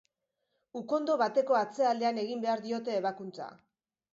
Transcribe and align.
Ukondo 0.79 1.17
bateko 1.21 1.59
atzealdean 1.59 2.19
egin 2.25 2.43
behar 2.47 2.65
diote 2.67 2.97
ebakuntza. 3.03 3.53